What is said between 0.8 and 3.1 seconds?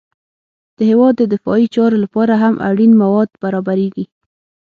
هېواد د دفاعي چارو لپاره هم اړین